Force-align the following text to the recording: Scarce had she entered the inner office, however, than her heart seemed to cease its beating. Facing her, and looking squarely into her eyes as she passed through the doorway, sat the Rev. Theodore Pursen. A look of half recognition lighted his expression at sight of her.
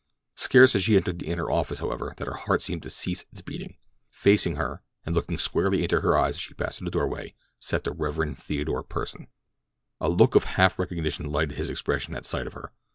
Scarce 0.33 0.73
had 0.73 0.81
she 0.81 0.95
entered 0.95 1.19
the 1.19 1.27
inner 1.27 1.51
office, 1.51 1.77
however, 1.77 2.15
than 2.17 2.25
her 2.25 2.33
heart 2.33 2.63
seemed 2.63 2.81
to 2.81 2.89
cease 2.89 3.23
its 3.31 3.43
beating. 3.43 3.77
Facing 4.09 4.55
her, 4.55 4.81
and 5.05 5.13
looking 5.13 5.37
squarely 5.37 5.83
into 5.83 6.01
her 6.01 6.17
eyes 6.17 6.37
as 6.37 6.41
she 6.41 6.55
passed 6.55 6.79
through 6.79 6.85
the 6.85 6.89
doorway, 6.97 7.35
sat 7.59 7.83
the 7.83 7.91
Rev. 7.91 8.35
Theodore 8.35 8.81
Pursen. 8.83 9.27
A 9.99 10.09
look 10.09 10.33
of 10.33 10.45
half 10.57 10.79
recognition 10.79 11.31
lighted 11.31 11.55
his 11.55 11.69
expression 11.69 12.15
at 12.15 12.25
sight 12.25 12.47
of 12.47 12.53
her. 12.53 12.73